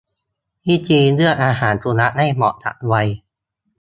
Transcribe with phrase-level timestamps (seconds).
[0.67, 3.07] วิธีเลือกอาหารสุนัขให้เหมาะกับวัย